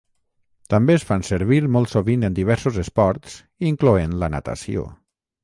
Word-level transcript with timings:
També 0.73 0.95
es 0.99 1.03
fan 1.09 1.25
servir 1.27 1.59
molt 1.75 1.91
sovint 1.91 2.25
en 2.31 2.39
diversos 2.39 2.81
esports 2.85 3.37
incloent 3.73 4.19
la 4.25 4.33
natació. 4.39 4.89